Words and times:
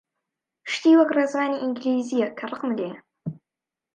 شتی 0.71 0.91
وەک 0.99 1.09
ڕێزمانی 1.17 1.61
ئینگلیزییە 1.61 2.27
کە 2.37 2.45
ڕقم 2.51 2.71
لێیە! 2.77 2.97